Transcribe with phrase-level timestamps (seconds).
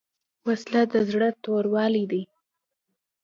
[0.45, 2.23] وسله د زړه توروالی دی